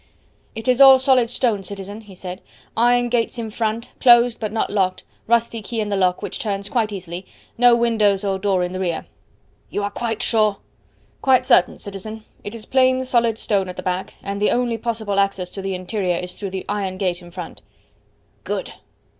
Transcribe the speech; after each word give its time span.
"It 0.55 0.67
is 0.67 0.81
all 0.81 0.97
solid 0.97 1.29
stone, 1.29 1.61
citizen," 1.61 2.01
he 2.01 2.15
said; 2.15 2.41
"iron 2.75 3.07
gates 3.07 3.37
in 3.37 3.51
front, 3.51 3.91
closed 3.99 4.39
but 4.39 4.51
not 4.51 4.71
locked, 4.71 5.03
rusty 5.27 5.61
key 5.61 5.79
in 5.79 5.89
the 5.89 5.95
lock, 5.95 6.23
which 6.23 6.39
turns 6.39 6.69
quite 6.69 6.91
easily; 6.91 7.23
no 7.55 7.75
windows 7.75 8.23
or 8.23 8.39
door 8.39 8.63
in 8.63 8.73
the 8.73 8.79
rear." 8.79 9.05
"You 9.69 9.83
are 9.83 9.91
quite 9.91 10.23
sure?" 10.23 10.57
"Quite 11.21 11.45
certain, 11.45 11.77
citizen; 11.77 12.25
it 12.43 12.55
is 12.55 12.65
plain, 12.65 13.05
solid 13.05 13.37
stone 13.37 13.69
at 13.69 13.75
the 13.75 13.83
back, 13.83 14.15
and 14.23 14.41
the 14.41 14.49
only 14.49 14.79
possible 14.79 15.19
access 15.19 15.51
to 15.51 15.61
the 15.61 15.75
interior 15.75 16.17
is 16.17 16.35
through 16.35 16.49
the 16.49 16.65
iron 16.67 16.97
gate 16.97 17.21
in 17.21 17.29
front." 17.29 17.61
"Good." 18.43 18.73